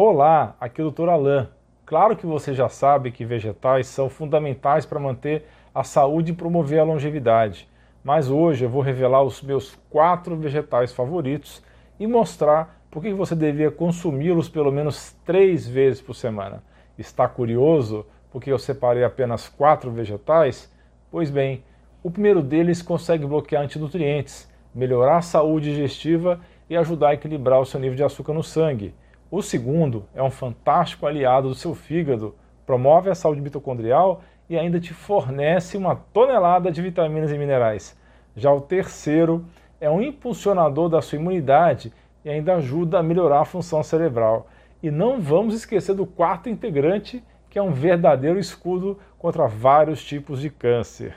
Olá, 0.00 0.54
aqui 0.60 0.80
é 0.80 0.84
o 0.84 0.92
Dr. 0.92 1.08
Alain. 1.08 1.48
Claro 1.84 2.14
que 2.14 2.24
você 2.24 2.54
já 2.54 2.68
sabe 2.68 3.10
que 3.10 3.24
vegetais 3.24 3.88
são 3.88 4.08
fundamentais 4.08 4.86
para 4.86 5.00
manter 5.00 5.44
a 5.74 5.82
saúde 5.82 6.30
e 6.30 6.36
promover 6.36 6.78
a 6.78 6.84
longevidade, 6.84 7.68
mas 8.04 8.30
hoje 8.30 8.64
eu 8.64 8.70
vou 8.70 8.80
revelar 8.80 9.24
os 9.24 9.42
meus 9.42 9.74
quatro 9.90 10.36
vegetais 10.36 10.92
favoritos 10.92 11.60
e 11.98 12.06
mostrar 12.06 12.80
por 12.92 13.02
que 13.02 13.12
você 13.12 13.34
deveria 13.34 13.72
consumi-los 13.72 14.48
pelo 14.48 14.70
menos 14.70 15.16
três 15.26 15.66
vezes 15.66 16.00
por 16.00 16.14
semana. 16.14 16.62
Está 16.96 17.26
curioso 17.26 18.06
porque 18.30 18.52
eu 18.52 18.58
separei 18.60 19.02
apenas 19.02 19.48
quatro 19.48 19.90
vegetais? 19.90 20.72
Pois 21.10 21.28
bem, 21.28 21.64
o 22.04 22.10
primeiro 22.12 22.40
deles 22.40 22.82
consegue 22.82 23.26
bloquear 23.26 23.64
antinutrientes, 23.64 24.48
melhorar 24.72 25.16
a 25.16 25.22
saúde 25.22 25.70
digestiva 25.70 26.38
e 26.70 26.76
ajudar 26.76 27.08
a 27.08 27.14
equilibrar 27.14 27.58
o 27.60 27.66
seu 27.66 27.80
nível 27.80 27.96
de 27.96 28.04
açúcar 28.04 28.32
no 28.32 28.44
sangue. 28.44 28.94
O 29.30 29.42
segundo 29.42 30.06
é 30.14 30.22
um 30.22 30.30
fantástico 30.30 31.06
aliado 31.06 31.48
do 31.48 31.54
seu 31.54 31.74
fígado, 31.74 32.34
promove 32.64 33.10
a 33.10 33.14
saúde 33.14 33.42
mitocondrial 33.42 34.22
e 34.48 34.58
ainda 34.58 34.80
te 34.80 34.94
fornece 34.94 35.76
uma 35.76 35.94
tonelada 35.94 36.72
de 36.72 36.80
vitaminas 36.80 37.30
e 37.30 37.36
minerais. 37.36 37.94
Já 38.34 38.50
o 38.50 38.62
terceiro 38.62 39.44
é 39.78 39.90
um 39.90 40.00
impulsionador 40.00 40.88
da 40.88 41.02
sua 41.02 41.18
imunidade 41.18 41.92
e 42.24 42.30
ainda 42.30 42.54
ajuda 42.54 43.00
a 43.00 43.02
melhorar 43.02 43.40
a 43.40 43.44
função 43.44 43.82
cerebral. 43.82 44.46
E 44.82 44.90
não 44.90 45.20
vamos 45.20 45.54
esquecer 45.54 45.94
do 45.94 46.06
quarto 46.06 46.48
integrante, 46.48 47.22
que 47.50 47.58
é 47.58 47.62
um 47.62 47.72
verdadeiro 47.72 48.38
escudo 48.38 48.98
contra 49.18 49.46
vários 49.46 50.02
tipos 50.02 50.40
de 50.40 50.48
câncer. 50.48 51.14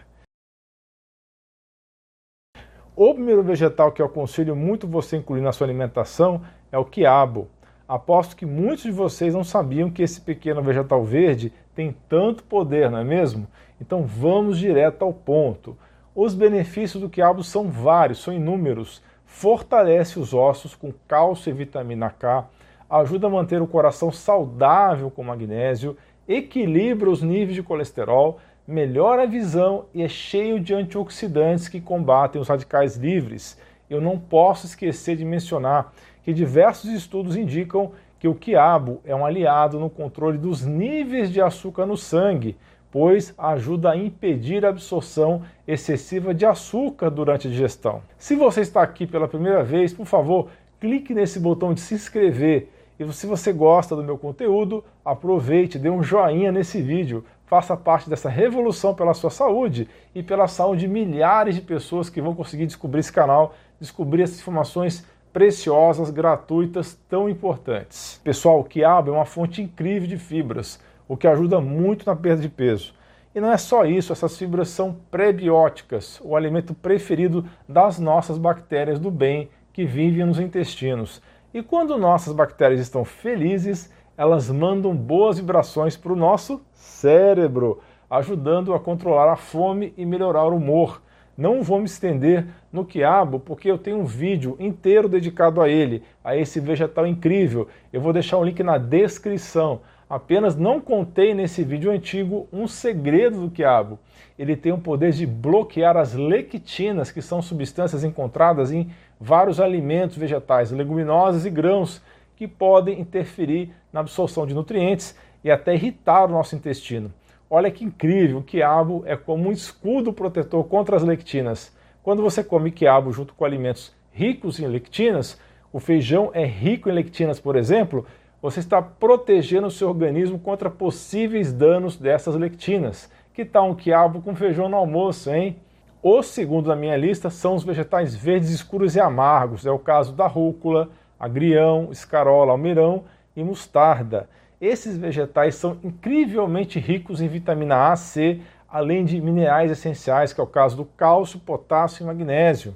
O 2.94 3.14
primeiro 3.14 3.42
vegetal 3.42 3.90
que 3.92 4.02
eu 4.02 4.06
aconselho 4.06 4.54
muito 4.54 4.86
você 4.86 5.16
incluir 5.16 5.42
na 5.42 5.54
sua 5.54 5.66
alimentação 5.66 6.42
é 6.72 6.78
o 6.78 6.84
quiabo. 6.84 7.48
Aposto 7.92 8.38
que 8.38 8.46
muitos 8.46 8.86
de 8.86 8.92
vocês 8.92 9.34
não 9.34 9.44
sabiam 9.44 9.92
que 9.92 10.02
esse 10.02 10.22
pequeno 10.22 10.64
vegetal 10.64 11.04
verde 11.04 11.52
tem 11.76 11.94
tanto 12.08 12.42
poder, 12.42 12.90
não 12.90 13.00
é 13.00 13.04
mesmo? 13.04 13.46
Então 13.82 14.04
vamos 14.04 14.58
direto 14.58 15.04
ao 15.04 15.12
ponto. 15.12 15.78
Os 16.16 16.34
benefícios 16.34 17.04
do 17.04 17.10
quiabo 17.10 17.44
são 17.44 17.70
vários, 17.70 18.24
são 18.24 18.34
inúmeros. 18.34 19.04
Fortalece 19.26 20.18
os 20.18 20.34
ossos 20.34 20.74
com 20.74 20.94
cálcio 21.06 21.50
e 21.50 21.54
vitamina 21.54 22.10
K, 22.10 22.48
ajuda 22.90 23.28
a 23.28 23.30
manter 23.30 23.62
o 23.62 23.68
coração 23.68 24.10
saudável 24.10 25.12
com 25.12 25.22
magnésio, 25.22 25.98
equilibra 26.26 27.10
os 27.10 27.22
níveis 27.22 27.56
de 27.56 27.62
colesterol, 27.62 28.40
melhora 28.66 29.24
a 29.24 29.28
visão 29.28 29.84
e 29.94 30.02
é 30.02 30.08
cheio 30.08 30.62
de 30.62 30.74
antioxidantes 30.74 31.68
que 31.68 31.82
combatem 31.82 32.42
os 32.42 32.48
radicais 32.48 32.96
livres. 32.96 33.60
Eu 33.90 34.00
não 34.00 34.18
posso 34.18 34.66
esquecer 34.66 35.18
de 35.18 35.26
mencionar 35.26 35.92
que 36.24 36.34
diversos 36.34 36.92
estudos 36.92 37.36
indicam 37.36 37.92
que 38.20 38.28
o 38.28 38.36
quiabo 38.36 39.02
é 39.04 39.16
um 39.16 39.26
aliado 39.26 39.80
no 39.80 39.90
controle 39.90 40.38
dos 40.38 40.64
níveis 40.64 41.32
de 41.32 41.42
açúcar 41.42 41.86
no 41.86 41.98
sangue, 41.98 42.56
pois 42.92 43.34
ajuda 43.38 43.92
a 43.92 43.98
impedir 43.98 44.66
a 44.66 44.70
absorção 44.70 45.42
excessiva 45.68 46.34
de 46.34 46.46
açúcar 46.46 47.10
durante 47.10 47.48
a 47.48 47.50
digestão. 47.50 48.02
Se 48.18 48.36
você 48.36 48.62
está 48.62 48.82
aqui 48.84 49.08
pela 49.08 49.28
primeira 49.28 49.64
vez, 49.64 49.94
por 49.94 50.06
favor, 50.06 50.50
clique 50.80 51.14
nesse 51.14 51.40
botão 51.40 51.74
de 51.74 51.82
se 51.82 51.96
inscrever. 51.96 52.70
E 53.00 53.14
se 53.14 53.26
você 53.26 53.52
gosta 53.52 53.96
do 53.96 54.04
meu 54.04 54.18
conteúdo, 54.18 54.84
aproveite, 55.04 55.80
dê 55.80 55.90
um 55.90 56.04
joinha 56.04 56.52
nesse 56.52 56.82
vídeo, 56.82 57.26
faça 57.46 57.76
parte 57.76 58.10
dessa 58.10 58.30
revolução 58.30 58.94
pela 58.94 59.14
sua 59.14 59.32
saúde 59.32 59.90
e 60.14 60.22
pela 60.22 60.48
saúde 60.48 60.82
de 60.82 60.88
milhares 60.88 61.56
de 61.56 61.62
pessoas 61.62 62.10
que 62.10 62.22
vão 62.22 62.36
conseguir 62.36 62.68
descobrir 62.68 63.00
esse 63.00 63.12
canal, 63.12 63.56
descobrir 63.80 64.22
essas 64.22 64.40
informações 64.40 65.04
preciosas, 65.32 66.10
gratuitas, 66.10 67.00
tão 67.10 67.30
importantes. 67.30 68.20
Pessoal, 68.24 68.60
o 68.60 68.64
quiabo 68.64 69.10
é 69.10 69.14
uma 69.14 69.26
fonte 69.26 69.62
incrível 69.62 70.08
de 70.08 70.18
fibras 70.18 70.80
o 71.12 71.18
que 71.18 71.28
ajuda 71.28 71.60
muito 71.60 72.06
na 72.06 72.16
perda 72.16 72.42
de 72.42 72.48
peso. 72.48 72.94
E 73.36 73.42
não 73.42 73.52
é 73.52 73.58
só 73.58 73.84
isso, 73.84 74.14
essas 74.14 74.38
fibras 74.38 74.70
são 74.70 74.96
prebióticas, 75.12 76.22
o 76.24 76.38
alimento 76.38 76.74
preferido 76.74 77.44
das 77.68 78.00
nossas 78.00 78.38
bactérias 78.38 78.98
do 78.98 79.12
bem 79.12 79.50
que 79.74 79.84
vivem 79.84 80.26
nos 80.26 80.40
intestinos. 80.40 81.22
E 81.54 81.62
quando 81.62 81.98
nossas 81.98 82.32
bactérias 82.32 82.80
estão 82.80 83.04
felizes, 83.04 83.92
elas 84.16 84.50
mandam 84.50 84.96
boas 84.96 85.38
vibrações 85.38 85.98
para 85.98 86.14
o 86.14 86.16
nosso 86.16 86.62
cérebro, 86.72 87.82
ajudando 88.10 88.74
a 88.74 88.80
controlar 88.80 89.30
a 89.30 89.36
fome 89.36 89.94
e 89.98 90.06
melhorar 90.06 90.46
o 90.46 90.56
humor. 90.56 91.02
Não 91.38 91.64
vou 91.64 91.80
me 91.80 91.86
estender 91.86 92.46
no 92.72 92.86
quiabo, 92.86 93.40
porque 93.40 93.70
eu 93.70 93.78
tenho 93.78 93.98
um 93.98 94.06
vídeo 94.06 94.56
inteiro 94.60 95.08
dedicado 95.08 95.62
a 95.62 95.70
ele, 95.70 96.04
a 96.24 96.36
esse 96.36 96.60
vegetal 96.60 97.08
incrível. 97.08 97.68
Eu 97.92 98.02
vou 98.02 98.14
deixar 98.14 98.38
o 98.38 98.44
link 98.44 98.62
na 98.62 98.78
descrição. 98.78 99.82
Apenas 100.10 100.56
não 100.56 100.82
contei 100.82 101.34
nesse 101.34 101.64
vídeo 101.64 101.90
antigo 101.90 102.48
um 102.52 102.68
segredo 102.68 103.42
do 103.42 103.50
quiabo. 103.50 103.98
Ele 104.38 104.58
tem 104.58 104.72
o 104.72 104.78
poder 104.78 105.14
de 105.14 105.26
bloquear 105.26 105.96
as 105.96 106.14
lectinas, 106.14 107.12
que 107.12 107.22
são 107.22 107.42
substâncias 107.42 108.04
encontradas 108.04 108.72
em 108.72 108.90
vários 109.20 109.60
alimentos 109.60 110.18
vegetais, 110.18 110.72
leguminosas 110.72 111.46
e 111.46 111.50
grãos, 111.50 112.02
que 112.36 112.48
podem 112.48 113.00
interferir 113.00 113.72
na 113.94 114.00
absorção 114.00 114.46
de 114.46 114.54
nutrientes 114.54 115.16
e 115.44 115.52
até 115.52 115.76
irritar 115.76 116.26
o 116.26 116.28
nosso 116.28 116.56
intestino. 116.56 117.14
Olha 117.54 117.70
que 117.70 117.84
incrível, 117.84 118.38
o 118.38 118.42
quiabo 118.42 119.04
é 119.06 119.18
como 119.18 119.50
um 119.50 119.52
escudo 119.52 120.14
protetor 120.14 120.64
contra 120.64 120.96
as 120.96 121.04
lectinas. 121.04 121.76
Quando 122.02 122.22
você 122.22 122.42
come 122.42 122.72
quiabo 122.72 123.12
junto 123.12 123.34
com 123.34 123.44
alimentos 123.44 123.94
ricos 124.14 124.58
em 124.58 124.68
lectinas, 124.68 125.38
o 125.74 125.78
feijão 125.78 126.32
é 126.34 126.46
rico 126.46 126.90
em 126.90 126.94
lectinas, 126.94 127.42
por 127.42 127.58
exemplo, 127.58 128.06
você 128.42 128.62
está 128.62 128.82
protegendo 128.82 129.68
o 129.68 129.72
seu 129.72 129.90
organismo 129.90 130.40
contra 130.40 130.70
possíveis 130.70 131.52
danos 131.52 131.98
dessas 131.98 132.36
lectinas. 132.36 133.12
Que 133.34 133.44
tal 133.44 133.70
um 133.70 133.76
quiabo 133.76 134.22
com 134.22 134.34
feijão 134.34 134.70
no 134.70 134.78
almoço, 134.78 135.30
hein? 135.30 135.58
O 136.02 136.24
segundo 136.24 136.70
da 136.70 136.76
minha 136.78 136.96
lista 136.96 137.30
são 137.30 137.56
os 137.56 137.66
vegetais 137.66 138.16
verdes 138.16 138.50
escuros 138.50 138.96
e 138.96 139.02
amargos. 139.02 139.66
É 139.66 139.72
o 139.72 139.78
caso 139.78 140.14
da 140.14 140.26
rúcula, 140.26 140.88
agrião, 141.20 141.90
escarola, 141.92 142.54
almeirão 142.54 143.04
e 143.36 143.44
mostarda. 143.44 144.30
Esses 144.62 144.96
vegetais 144.96 145.56
são 145.56 145.80
incrivelmente 145.84 146.80
ricos 146.80 147.20
em 147.20 147.28
vitamina 147.28 147.92
A, 147.92 147.96
C, 147.96 148.40
além 148.70 149.04
de 149.04 149.20
minerais 149.20 149.72
essenciais, 149.72 150.34
que 150.34 150.40
é 150.40 150.44
o 150.44 150.48
caso 150.48 150.78
do 150.78 150.86
cálcio, 150.86 151.40
potássio 151.40 152.04
e 152.04 152.06
magnésio. 152.06 152.76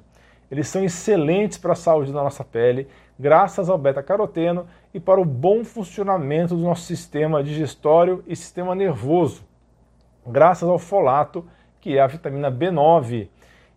Eles 0.50 0.66
são 0.66 0.82
excelentes 0.82 1.58
para 1.58 1.74
a 1.74 1.76
saúde 1.76 2.12
da 2.12 2.24
nossa 2.24 2.42
pele, 2.42 2.88
graças 3.16 3.70
ao 3.70 3.78
beta-caroteno 3.78 4.66
e 4.92 4.98
para 4.98 5.20
o 5.20 5.24
bom 5.24 5.64
funcionamento 5.64 6.56
do 6.56 6.62
nosso 6.62 6.82
sistema 6.82 7.40
digestório 7.40 8.24
e 8.26 8.34
sistema 8.34 8.74
nervoso, 8.74 9.44
graças 10.26 10.68
ao 10.68 10.80
folato, 10.80 11.46
que 11.80 11.96
é 11.96 12.00
a 12.00 12.06
vitamina 12.08 12.50
B9. 12.50 13.28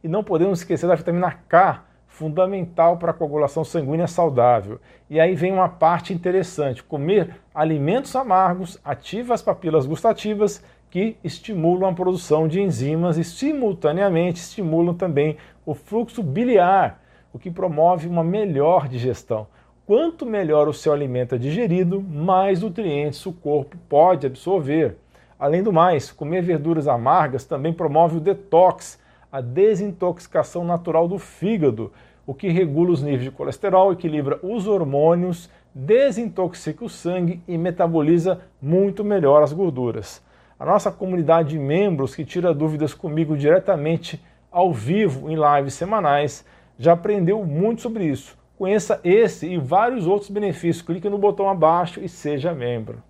E 0.03 0.07
não 0.07 0.23
podemos 0.23 0.59
esquecer 0.59 0.87
da 0.87 0.95
vitamina 0.95 1.31
K, 1.47 1.83
fundamental 2.19 2.97
para 2.97 3.11
a 3.11 3.13
coagulação 3.13 3.63
sanguínea 3.63 4.05
saudável. 4.05 4.77
E 5.09 5.21
aí 5.21 5.35
vem 5.35 5.53
uma 5.53 5.69
parte 5.69 6.13
interessante: 6.13 6.83
comer 6.83 7.37
alimentos 7.55 8.13
amargos 8.13 8.77
ativa 8.83 9.33
as 9.33 9.41
papilas 9.41 9.85
gustativas 9.85 10.61
que 10.91 11.15
estimulam 11.23 11.89
a 11.89 11.93
produção 11.93 12.45
de 12.45 12.59
enzimas 12.59 13.17
e 13.17 13.23
simultaneamente 13.23 14.41
estimulam 14.41 14.93
também 14.93 15.37
o 15.65 15.73
fluxo 15.73 16.21
biliar, 16.21 17.01
o 17.31 17.39
que 17.39 17.49
promove 17.49 18.07
uma 18.07 18.23
melhor 18.23 18.89
digestão. 18.89 19.47
Quanto 19.85 20.25
melhor 20.25 20.67
o 20.67 20.73
seu 20.73 20.91
alimento 20.91 21.35
é 21.35 21.37
digerido, 21.37 22.01
mais 22.01 22.61
nutrientes 22.61 23.25
o 23.25 23.31
corpo 23.31 23.77
pode 23.87 24.27
absorver. 24.27 24.97
Além 25.39 25.63
do 25.63 25.71
mais, 25.71 26.11
comer 26.11 26.41
verduras 26.41 26.87
amargas 26.87 27.45
também 27.45 27.71
promove 27.71 28.17
o 28.17 28.19
detox, 28.19 28.99
a 29.31 29.41
desintoxicação 29.41 30.65
natural 30.65 31.07
do 31.07 31.17
fígado, 31.17 31.91
o 32.29 32.33
que 32.35 32.47
regula 32.47 32.91
os 32.91 33.01
níveis 33.01 33.23
de 33.23 33.31
colesterol, 33.31 33.91
equilibra 33.91 34.37
os 34.43 34.67
hormônios, 34.67 35.49
desintoxica 35.73 36.85
o 36.85 36.87
sangue 36.87 37.41
e 37.47 37.57
metaboliza 37.57 38.41
muito 38.61 39.03
melhor 39.03 39.41
as 39.41 39.51
gorduras. 39.51 40.23
A 40.59 40.63
nossa 40.63 40.91
comunidade 40.91 41.49
de 41.49 41.57
membros 41.57 42.13
que 42.13 42.23
tira 42.23 42.53
dúvidas 42.53 42.93
comigo 42.93 43.35
diretamente 43.35 44.23
ao 44.51 44.71
vivo 44.71 45.27
em 45.27 45.35
lives 45.35 45.73
semanais 45.73 46.45
já 46.77 46.93
aprendeu 46.93 47.43
muito 47.43 47.81
sobre 47.81 48.05
isso. 48.05 48.37
Conheça 48.59 49.01
esse 49.03 49.47
e 49.47 49.57
vários 49.57 50.05
outros 50.05 50.29
benefícios. 50.29 50.85
Clique 50.85 51.09
no 51.09 51.17
botão 51.17 51.49
abaixo 51.49 51.99
e 51.99 52.07
seja 52.07 52.53
membro. 52.53 53.01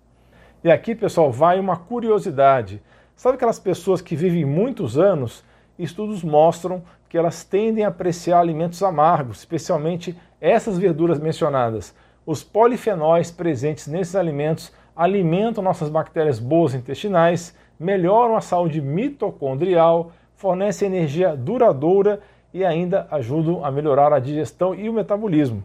E 0.64 0.70
aqui, 0.70 0.94
pessoal, 0.94 1.30
vai 1.30 1.60
uma 1.60 1.76
curiosidade. 1.76 2.80
Sabe 3.14 3.34
aquelas 3.34 3.58
pessoas 3.58 4.00
que 4.00 4.16
vivem 4.16 4.46
muitos 4.46 4.96
anos? 4.96 5.44
Estudos 5.78 6.24
mostram 6.24 6.82
que 7.10 7.18
elas 7.18 7.42
tendem 7.42 7.84
a 7.84 7.88
apreciar 7.88 8.40
alimentos 8.40 8.82
amargos, 8.84 9.40
especialmente 9.40 10.16
essas 10.40 10.78
verduras 10.78 11.18
mencionadas. 11.18 11.92
Os 12.24 12.44
polifenóis 12.44 13.32
presentes 13.32 13.88
nesses 13.88 14.14
alimentos 14.14 14.72
alimentam 14.94 15.62
nossas 15.62 15.88
bactérias 15.90 16.38
boas 16.38 16.72
intestinais, 16.72 17.52
melhoram 17.78 18.36
a 18.36 18.40
saúde 18.40 18.80
mitocondrial, 18.80 20.12
fornecem 20.36 20.86
energia 20.86 21.36
duradoura 21.36 22.20
e 22.54 22.64
ainda 22.64 23.08
ajudam 23.10 23.64
a 23.64 23.72
melhorar 23.72 24.12
a 24.12 24.20
digestão 24.20 24.72
e 24.72 24.88
o 24.88 24.92
metabolismo. 24.92 25.64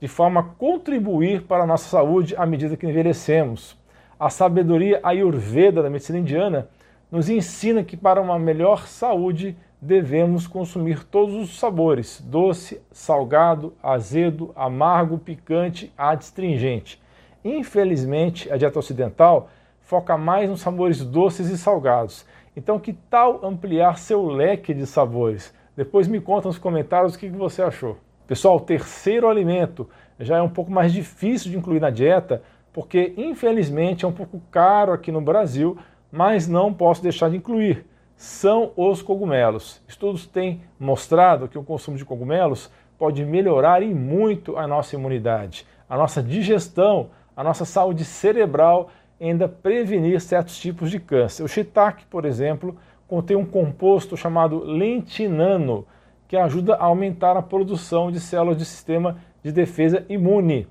de 0.00 0.08
forma 0.08 0.40
a 0.40 0.42
contribuir 0.42 1.42
para 1.42 1.64
a 1.64 1.66
nossa 1.66 1.88
saúde 1.88 2.34
à 2.36 2.44
medida 2.44 2.76
que 2.76 2.86
envelhecemos. 2.86 3.76
A 4.18 4.28
sabedoria 4.28 5.00
ayurveda 5.02 5.82
da 5.82 5.90
medicina 5.90 6.18
indiana 6.18 6.68
nos 7.10 7.28
ensina 7.28 7.82
que 7.82 7.96
para 7.96 8.20
uma 8.20 8.38
melhor 8.38 8.86
saúde 8.86 9.56
devemos 9.80 10.46
consumir 10.46 11.04
todos 11.04 11.34
os 11.34 11.58
sabores: 11.58 12.20
doce, 12.24 12.80
salgado, 12.90 13.74
azedo, 13.82 14.52
amargo, 14.56 15.18
picante, 15.18 15.92
adstringente. 15.96 17.00
Infelizmente, 17.44 18.50
a 18.50 18.56
dieta 18.56 18.78
ocidental 18.78 19.48
foca 19.80 20.16
mais 20.16 20.50
nos 20.50 20.60
sabores 20.60 21.04
doces 21.04 21.48
e 21.48 21.56
salgados. 21.56 22.26
Então, 22.56 22.78
que 22.78 22.92
tal 22.92 23.44
ampliar 23.44 23.98
seu 23.98 24.26
leque 24.26 24.74
de 24.74 24.86
sabores? 24.86 25.54
Depois 25.76 26.08
me 26.08 26.20
conta 26.20 26.48
nos 26.48 26.58
comentários 26.58 27.14
o 27.14 27.18
que 27.18 27.28
você 27.28 27.62
achou. 27.62 27.98
Pessoal, 28.26 28.56
o 28.56 28.60
terceiro 28.60 29.28
alimento 29.28 29.88
já 30.18 30.38
é 30.38 30.42
um 30.42 30.48
pouco 30.48 30.70
mais 30.72 30.92
difícil 30.92 31.50
de 31.50 31.58
incluir 31.58 31.80
na 31.80 31.90
dieta, 31.90 32.42
porque 32.72 33.12
infelizmente 33.16 34.04
é 34.04 34.08
um 34.08 34.12
pouco 34.12 34.40
caro 34.50 34.92
aqui 34.92 35.12
no 35.12 35.20
Brasil, 35.20 35.76
mas 36.10 36.48
não 36.48 36.72
posso 36.72 37.02
deixar 37.02 37.30
de 37.30 37.36
incluir. 37.36 37.84
São 38.16 38.72
os 38.76 39.02
cogumelos. 39.02 39.82
Estudos 39.86 40.26
têm 40.26 40.62
mostrado 40.80 41.48
que 41.48 41.58
o 41.58 41.62
consumo 41.62 41.98
de 41.98 42.04
cogumelos 42.04 42.70
pode 42.98 43.24
melhorar 43.24 43.82
e 43.82 43.94
muito 43.94 44.56
a 44.56 44.66
nossa 44.66 44.96
imunidade, 44.96 45.66
a 45.88 45.96
nossa 45.98 46.22
digestão, 46.22 47.10
a 47.36 47.44
nossa 47.44 47.66
saúde 47.66 48.04
cerebral 48.04 48.88
e 49.20 49.26
ainda 49.26 49.46
prevenir 49.46 50.18
certos 50.20 50.58
tipos 50.58 50.90
de 50.90 50.98
câncer. 50.98 51.42
O 51.42 51.48
shiitake, 51.48 52.06
por 52.06 52.24
exemplo, 52.24 52.76
contém 53.06 53.36
um 53.36 53.44
composto 53.44 54.16
chamado 54.16 54.64
lentinano, 54.64 55.86
que 56.26 56.36
ajuda 56.36 56.74
a 56.74 56.84
aumentar 56.84 57.36
a 57.36 57.42
produção 57.42 58.10
de 58.10 58.18
células 58.18 58.56
de 58.56 58.64
sistema 58.64 59.18
de 59.44 59.52
defesa 59.52 60.04
imune. 60.08 60.66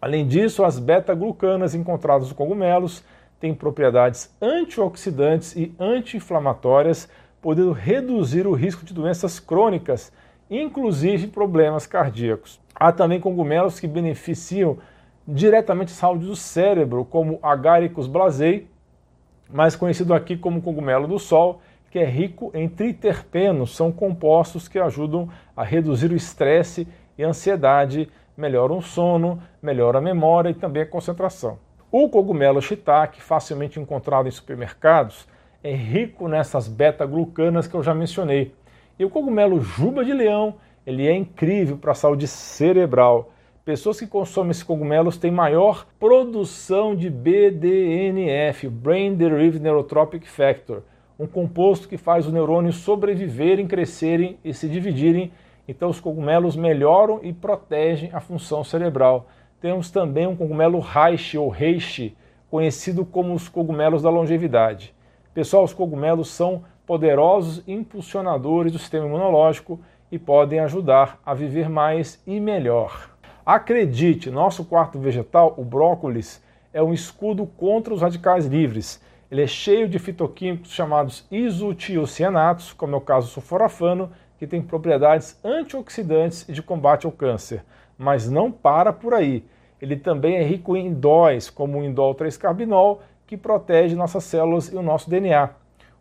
Além 0.00 0.26
disso, 0.26 0.64
as 0.64 0.78
beta-glucanas 0.78 1.74
encontradas 1.74 2.28
nos 2.28 2.36
cogumelos 2.36 3.02
têm 3.42 3.52
propriedades 3.52 4.32
antioxidantes 4.40 5.56
e 5.56 5.74
anti-inflamatórias, 5.76 7.08
podendo 7.40 7.72
reduzir 7.72 8.46
o 8.46 8.52
risco 8.52 8.84
de 8.84 8.94
doenças 8.94 9.40
crônicas, 9.40 10.12
inclusive 10.48 11.26
problemas 11.26 11.84
cardíacos. 11.84 12.60
Há 12.72 12.92
também 12.92 13.18
cogumelos 13.18 13.80
que 13.80 13.88
beneficiam 13.88 14.78
diretamente 15.26 15.90
a 15.90 15.96
saúde 15.96 16.24
do 16.24 16.36
cérebro, 16.36 17.04
como 17.04 17.40
Agaricus 17.42 18.06
blasei, 18.06 18.68
mais 19.50 19.74
conhecido 19.74 20.14
aqui 20.14 20.36
como 20.36 20.62
cogumelo 20.62 21.08
do 21.08 21.18
sol, 21.18 21.60
que 21.90 21.98
é 21.98 22.04
rico 22.04 22.52
em 22.54 22.68
triterpenos, 22.68 23.74
são 23.74 23.90
compostos 23.90 24.68
que 24.68 24.78
ajudam 24.78 25.28
a 25.56 25.64
reduzir 25.64 26.12
o 26.12 26.16
estresse 26.16 26.86
e 27.18 27.24
a 27.24 27.28
ansiedade, 27.28 28.08
melhoram 28.36 28.78
o 28.78 28.82
sono, 28.82 29.42
melhora 29.60 29.98
a 29.98 30.00
memória 30.00 30.50
e 30.50 30.54
também 30.54 30.84
a 30.84 30.86
concentração. 30.86 31.58
O 31.94 32.08
cogumelo 32.08 32.62
shiitake, 32.62 33.20
facilmente 33.20 33.78
encontrado 33.78 34.26
em 34.26 34.30
supermercados, 34.30 35.28
é 35.62 35.74
rico 35.74 36.26
nessas 36.26 36.66
beta-glucanas 36.66 37.66
que 37.66 37.74
eu 37.74 37.82
já 37.82 37.94
mencionei. 37.94 38.54
E 38.98 39.04
o 39.04 39.10
cogumelo 39.10 39.60
juba 39.60 40.02
de 40.02 40.14
leão, 40.14 40.54
ele 40.86 41.06
é 41.06 41.14
incrível 41.14 41.76
para 41.76 41.92
a 41.92 41.94
saúde 41.94 42.26
cerebral. 42.26 43.30
Pessoas 43.62 44.00
que 44.00 44.06
consomem 44.06 44.52
esses 44.52 44.62
cogumelos 44.62 45.18
têm 45.18 45.30
maior 45.30 45.86
produção 46.00 46.96
de 46.96 47.10
BDNF, 47.10 48.70
Brain 48.70 49.14
Derived 49.14 49.60
Neurotropic 49.60 50.26
Factor, 50.26 50.80
um 51.18 51.26
composto 51.26 51.86
que 51.86 51.98
faz 51.98 52.26
os 52.26 52.32
neurônios 52.32 52.76
sobreviverem, 52.76 53.66
crescerem 53.66 54.38
e 54.42 54.54
se 54.54 54.66
dividirem. 54.66 55.30
Então, 55.68 55.90
os 55.90 56.00
cogumelos 56.00 56.56
melhoram 56.56 57.20
e 57.22 57.34
protegem 57.34 58.08
a 58.14 58.20
função 58.20 58.64
cerebral. 58.64 59.28
Temos 59.62 59.92
também 59.92 60.26
um 60.26 60.34
cogumelo 60.34 60.80
reishi 60.80 61.38
ou 61.38 61.48
reishi, 61.48 62.16
conhecido 62.50 63.04
como 63.04 63.32
os 63.32 63.48
cogumelos 63.48 64.02
da 64.02 64.10
longevidade. 64.10 64.92
Pessoal, 65.32 65.62
os 65.62 65.72
cogumelos 65.72 66.30
são 66.30 66.64
poderosos 66.84 67.62
impulsionadores 67.68 68.72
do 68.72 68.78
sistema 68.80 69.06
imunológico 69.06 69.78
e 70.10 70.18
podem 70.18 70.58
ajudar 70.58 71.20
a 71.24 71.32
viver 71.32 71.68
mais 71.70 72.20
e 72.26 72.40
melhor. 72.40 73.10
Acredite, 73.46 74.32
nosso 74.32 74.64
quarto 74.64 74.98
vegetal, 74.98 75.54
o 75.56 75.64
brócolis, 75.64 76.42
é 76.72 76.82
um 76.82 76.92
escudo 76.92 77.46
contra 77.46 77.94
os 77.94 78.02
radicais 78.02 78.46
livres. 78.46 79.00
Ele 79.30 79.44
é 79.44 79.46
cheio 79.46 79.88
de 79.88 80.00
fitoquímicos 80.00 80.72
chamados 80.72 81.24
isotiocianatos, 81.30 82.72
como 82.72 82.96
é 82.96 82.98
o 82.98 83.00
caso 83.00 83.28
do 83.28 83.32
sulforafano, 83.34 84.10
que 84.40 84.46
tem 84.46 84.60
propriedades 84.60 85.38
antioxidantes 85.44 86.48
e 86.48 86.52
de 86.52 86.62
combate 86.62 87.06
ao 87.06 87.12
câncer. 87.12 87.62
Mas 87.96 88.28
não 88.28 88.50
para 88.50 88.92
por 88.92 89.14
aí. 89.14 89.44
Ele 89.80 89.96
também 89.96 90.36
é 90.36 90.42
rico 90.42 90.76
em 90.76 90.86
indóis, 90.86 91.50
como 91.50 91.78
o 91.78 91.84
indol 91.84 92.14
3-carbinol, 92.14 93.00
que 93.26 93.36
protege 93.36 93.94
nossas 93.96 94.24
células 94.24 94.68
e 94.72 94.76
o 94.76 94.82
nosso 94.82 95.10
DNA. 95.10 95.50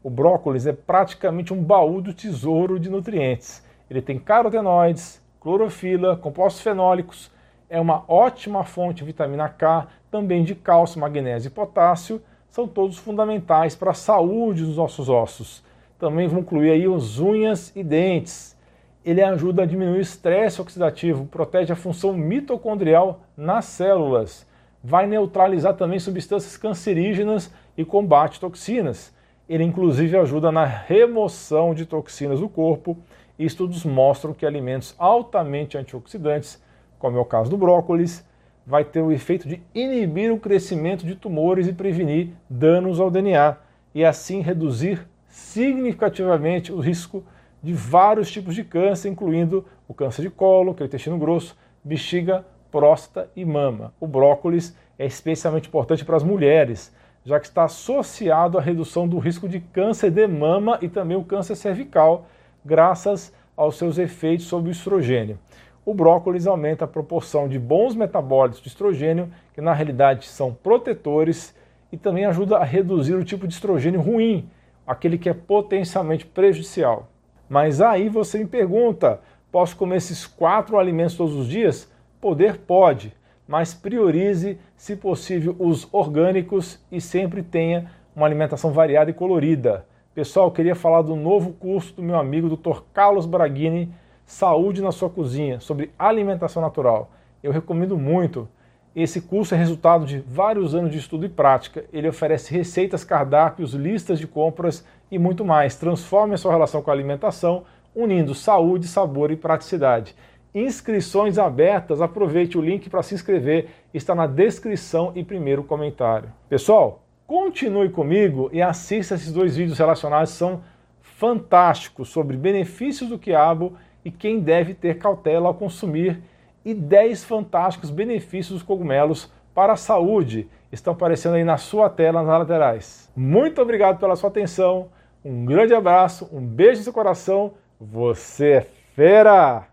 O 0.04 0.10
brócolis 0.10 0.68
é 0.68 0.74
praticamente 0.74 1.54
um 1.54 1.64
baú 1.64 2.02
do 2.02 2.14
tesouro 2.14 2.80
de 2.80 2.90
nutrientes. 2.90 3.64
Ele 3.90 4.02
tem 4.02 4.18
carotenoides, 4.18 5.22
clorofila, 5.40 6.16
compostos 6.16 6.62
fenólicos, 6.62 7.32
é 7.70 7.80
uma 7.80 8.04
ótima 8.08 8.66
fonte 8.66 8.98
de 8.98 9.06
vitamina 9.06 9.48
K, 9.48 9.88
também 10.12 10.44
de 10.44 10.54
cálcio, 10.54 11.00
magnésio 11.00 11.48
e 11.48 11.52
potássio, 11.52 12.22
são 12.50 12.68
todos 12.68 12.98
fundamentais 12.98 13.76
para 13.78 13.92
a 13.92 13.94
saúde 13.94 14.66
dos 14.66 14.76
nossos 14.76 15.08
ossos. 15.08 15.64
Também 15.98 16.28
vão 16.28 16.42
incluir 16.42 16.72
aí 16.72 16.86
as 16.86 17.18
unhas 17.18 17.74
e 17.74 17.82
dentes. 17.82 18.58
Ele 19.04 19.22
ajuda 19.22 19.64
a 19.64 19.66
diminuir 19.66 19.98
o 19.98 20.02
estresse 20.02 20.62
oxidativo, 20.62 21.26
protege 21.26 21.74
a 21.74 21.76
função 21.76 22.14
mitocondrial 22.14 23.22
nas 23.36 23.66
células, 23.66 24.46
vai 24.84 25.08
neutralizar 25.08 25.76
também 25.76 26.00
substâncias 26.00 26.56
cancerígenas 26.58 27.52
e 27.76 27.84
combate 27.84 28.40
toxinas. 28.40 29.14
Ele 29.50 29.64
inclusive 29.64 30.16
ajuda 30.18 30.52
na 30.52 30.66
remoção 30.66 31.74
de 31.74 31.86
toxinas 31.86 32.40
do 32.40 32.48
corpo 32.48 32.98
estudos 33.46 33.84
mostram 33.84 34.34
que 34.34 34.46
alimentos 34.46 34.96
altamente 34.98 35.78
antioxidantes, 35.78 36.62
como 37.00 37.18
é 37.18 37.22
o 37.22 37.26
caso 37.26 37.50
do 37.50 37.58
brócolis, 37.58 38.26
vai 38.66 38.84
ter 38.84 39.02
o 39.02 39.12
efeito 39.12 39.48
de 39.48 39.62
inibir 39.74 40.32
o 40.32 40.40
crescimento 40.40 41.06
de 41.06 41.16
tumores 41.16 41.68
e 41.68 41.74
prevenir 41.74 42.30
danos 42.50 43.00
ao 43.00 43.10
DNA 43.10 43.58
e 43.94 44.06
assim 44.06 44.42
reduzir 44.42 45.08
significativamente 45.28 46.72
o 46.72 46.80
risco 46.80 47.24
de 47.62 47.74
vários 47.74 48.32
tipos 48.32 48.56
de 48.56 48.64
câncer, 48.64 49.10
incluindo 49.10 49.66
o 49.88 49.94
câncer 49.94 50.24
de 50.24 50.30
colo, 50.30 50.74
que 50.74 50.82
é 50.82 50.86
o 50.86 50.88
intestino 50.88 51.18
grosso, 51.18 51.58
bexiga, 51.84 52.46
próstata 52.72 53.30
e 53.36 53.44
mama. 53.46 53.94
O 54.00 54.08
brócolis 54.08 54.76
é 54.98 55.06
especialmente 55.06 55.68
importante 55.68 56.06
para 56.06 56.16
as 56.16 56.24
mulheres, 56.24 56.94
já 57.24 57.40
que 57.40 57.46
está 57.46 57.66
associado 57.66 58.58
à 58.58 58.62
redução 58.62 59.08
do 59.08 59.20
risco 59.20 59.48
de 59.48 59.60
câncer 59.60 60.10
de 60.10 60.26
mama 60.28 60.80
e 60.82 60.90
também 60.90 61.18
o 61.18 61.24
câncer 61.24 61.56
cervical, 61.56 62.26
graças 62.66 63.34
aos 63.56 63.78
seus 63.78 63.98
efeitos 63.98 64.48
sobre 64.48 64.70
o 64.70 64.72
estrogênio. 64.72 65.38
O 65.86 65.94
brócolis 65.94 66.48
aumenta 66.48 66.86
a 66.86 66.88
proporção 66.88 67.48
de 67.48 67.60
bons 67.60 67.96
metabólitos 67.96 68.62
de 68.62 68.68
estrogênio, 68.68 69.30
que 69.54 69.62
na 69.62 69.74
realidade 69.74 70.28
são 70.28 70.54
protetores, 70.54 71.56
e 71.92 71.98
também 71.98 72.26
ajuda 72.26 72.58
a 72.58 72.64
reduzir 72.64 73.16
o 73.16 73.24
tipo 73.24 73.48
de 73.48 73.54
estrogênio 73.54 74.00
ruim, 74.00 74.50
aquele 74.88 75.18
que 75.18 75.30
é 75.30 75.34
potencialmente 75.34 76.26
prejudicial. 76.26 77.10
Mas 77.52 77.82
aí 77.82 78.08
você 78.08 78.38
me 78.38 78.46
pergunta: 78.46 79.20
posso 79.52 79.76
comer 79.76 79.98
esses 79.98 80.26
quatro 80.26 80.80
alimentos 80.80 81.18
todos 81.18 81.36
os 81.36 81.50
dias? 81.50 81.92
Poder 82.22 82.60
pode, 82.60 83.14
mas 83.46 83.74
priorize, 83.74 84.58
se 84.78 84.96
possível, 84.96 85.54
os 85.60 85.86
orgânicos 85.92 86.80
e 86.90 87.02
sempre 87.02 87.44
tenha 87.44 87.92
uma 88.16 88.26
alimentação 88.26 88.72
variada 88.72 89.12
e 89.12 89.14
colorida. 89.14 89.86
Pessoal, 90.16 90.48
eu 90.48 90.52
queria 90.52 90.76
falar 90.76 91.02
do 91.02 91.14
novo 91.14 91.52
curso 91.52 91.94
do 91.94 92.02
meu 92.02 92.18
amigo 92.18 92.56
Dr. 92.56 92.84
Carlos 92.94 93.26
Braghini, 93.26 93.94
Saúde 94.26 94.82
na 94.82 94.94
sua 94.94 95.10
cozinha, 95.10 95.60
sobre 95.60 95.92
alimentação 96.00 96.62
natural. 96.62 97.12
Eu 97.44 97.52
recomendo 97.52 97.98
muito. 97.98 98.48
Esse 98.96 99.22
curso 99.22 99.56
é 99.56 99.58
resultado 99.58 100.06
de 100.06 100.20
vários 100.20 100.76
anos 100.76 100.92
de 100.92 100.98
estudo 100.98 101.26
e 101.26 101.30
prática. 101.30 101.86
Ele 101.94 102.10
oferece 102.10 102.54
receitas, 102.54 103.04
cardápios, 103.04 103.74
listas 103.74 104.20
de 104.20 104.28
compras 104.28 104.86
e 105.10 105.18
muito 105.18 105.46
mais. 105.46 105.76
Transforme 105.76 106.34
a 106.34 106.38
sua 106.38 106.52
relação 106.52 106.82
com 106.82 106.90
a 106.90 106.94
alimentação, 106.94 107.64
unindo 107.96 108.36
saúde, 108.36 108.88
sabor 108.88 109.32
e 109.32 109.36
praticidade. 109.36 110.16
Inscrições 110.54 111.38
abertas, 111.38 112.02
aproveite 112.02 112.58
o 112.58 112.62
link 112.62 112.90
para 112.90 113.04
se 113.04 113.16
inscrever, 113.16 113.70
está 113.94 114.14
na 114.14 114.28
descrição 114.28 115.14
e 115.16 115.24
primeiro 115.24 115.64
comentário. 115.64 116.30
Pessoal, 116.50 117.02
Continue 117.32 117.88
comigo 117.88 118.50
e 118.52 118.62
assista 118.62 119.16
esses 119.16 119.32
dois 119.32 119.56
vídeos 119.56 119.80
relacionados, 119.80 120.32
são 120.32 120.62
fantásticos 121.00 122.10
sobre 122.10 122.36
benefícios 122.36 123.10
do 123.10 123.18
quiabo 123.18 123.78
e 124.04 124.12
quem 124.12 124.42
deve 124.42 124.74
ter 124.74 124.98
cautela 124.98 125.48
ao 125.48 125.54
consumir 125.54 126.22
e 126.64 126.74
10 126.74 127.24
fantásticos 127.24 127.90
benefícios 127.90 128.60
dos 128.60 128.64
cogumelos 128.64 129.32
para 129.54 129.74
a 129.74 129.78
saúde. 129.78 130.50
Estão 130.72 130.94
aparecendo 130.94 131.36
aí 131.36 131.44
na 131.44 131.58
sua 131.58 131.90
tela, 131.90 132.24
nas 132.24 132.40
laterais. 132.40 133.10
Muito 133.16 133.62
obrigado 133.62 134.00
pela 134.00 134.16
sua 134.16 134.30
atenção, 134.30 134.90
um 135.24 135.46
grande 135.46 135.74
abraço, 135.74 136.30
um 136.32 136.42
beijo 136.42 136.80
no 136.80 136.84
seu 136.84 136.94
coração, 136.94 137.54
você 137.80 138.52
é 138.52 138.62
fera! 138.96 139.71